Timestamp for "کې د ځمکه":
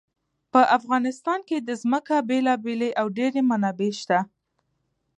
1.47-2.15